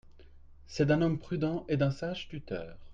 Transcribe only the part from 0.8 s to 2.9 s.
d’un homme prudent et d’un sage tuteur.